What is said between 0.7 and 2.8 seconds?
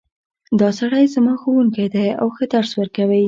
سړی زما ښوونکی ده او ښه درس